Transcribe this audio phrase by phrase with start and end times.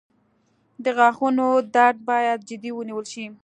[0.83, 3.25] •د غاښونو درد باید جدي ونیول شي.